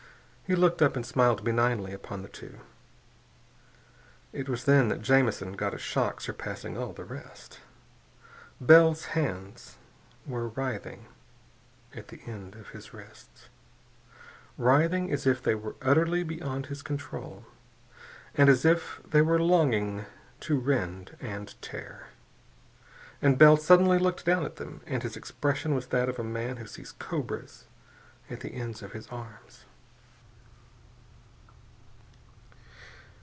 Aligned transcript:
He 0.43 0.55
looked 0.57 0.81
up 0.81 0.97
and 0.97 1.05
smiled 1.05 1.45
benignly 1.45 1.93
upon 1.93 2.23
the 2.23 2.27
two. 2.27 2.59
It 4.33 4.49
was 4.49 4.65
then 4.65 4.89
that 4.89 5.01
Jamison 5.01 5.53
got 5.53 5.73
a 5.73 5.77
shock 5.77 6.19
surpassing 6.19 6.77
all 6.77 6.91
the 6.91 7.05
rest. 7.05 7.61
Bell's 8.59 9.05
hands 9.15 9.77
were 10.27 10.49
writhing 10.49 11.05
at 11.95 12.09
the 12.09 12.19
ends 12.25 12.57
of 12.57 12.67
his 12.71 12.93
wrists, 12.93 13.47
writhing 14.57 15.09
as 15.09 15.25
if 15.25 15.41
they 15.41 15.55
were 15.55 15.77
utterly 15.81 16.21
beyond 16.21 16.65
his 16.65 16.81
control 16.81 17.45
and 18.35 18.49
as 18.49 18.65
if 18.65 18.99
they 19.09 19.21
were 19.21 19.41
longing 19.41 20.03
to 20.41 20.59
rend 20.59 21.15
and 21.21 21.55
tear.... 21.61 22.09
And 23.21 23.37
Bell 23.37 23.55
suddenly 23.55 23.99
looked 23.99 24.25
down 24.25 24.43
at 24.43 24.57
them, 24.57 24.81
and 24.85 25.01
his 25.01 25.15
expression 25.15 25.73
was 25.73 25.87
that 25.87 26.09
of 26.09 26.19
a 26.19 26.25
man 26.25 26.57
who 26.57 26.67
sees 26.67 26.91
cobras 26.91 27.67
at 28.29 28.41
the 28.41 28.49
ends 28.53 28.83
of 28.83 28.91
his 28.91 29.07
arms. 29.07 29.63